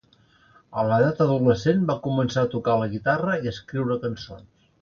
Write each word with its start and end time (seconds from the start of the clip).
A 0.83 0.85
l’edat 0.91 1.21
adolescent 1.25 1.85
va 1.91 1.97
començar 2.07 2.47
a 2.47 2.51
tocar 2.57 2.81
la 2.85 2.91
guitarra 2.97 3.39
i 3.45 3.47
a 3.51 3.55
escriure 3.57 4.03
cançons. 4.09 4.69